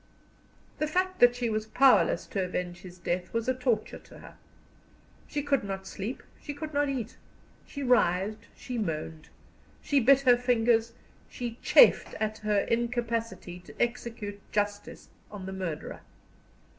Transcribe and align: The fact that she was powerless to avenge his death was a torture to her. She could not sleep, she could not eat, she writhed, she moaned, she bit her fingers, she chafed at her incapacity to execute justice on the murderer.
The 0.79 0.87
fact 0.87 1.19
that 1.19 1.35
she 1.35 1.47
was 1.47 1.67
powerless 1.67 2.25
to 2.25 2.43
avenge 2.43 2.79
his 2.81 2.97
death 2.97 3.31
was 3.35 3.47
a 3.47 3.53
torture 3.53 3.99
to 3.99 4.17
her. 4.17 4.33
She 5.27 5.43
could 5.43 5.63
not 5.63 5.85
sleep, 5.85 6.23
she 6.41 6.55
could 6.55 6.73
not 6.73 6.89
eat, 6.89 7.17
she 7.67 7.83
writhed, 7.83 8.47
she 8.55 8.79
moaned, 8.79 9.29
she 9.79 9.99
bit 9.99 10.21
her 10.21 10.37
fingers, 10.37 10.93
she 11.29 11.59
chafed 11.61 12.15
at 12.15 12.39
her 12.39 12.61
incapacity 12.61 13.59
to 13.59 13.79
execute 13.79 14.39
justice 14.51 15.09
on 15.29 15.45
the 15.45 15.53
murderer. 15.53 16.01